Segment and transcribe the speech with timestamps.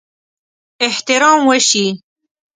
[0.87, 1.85] احترام وشي.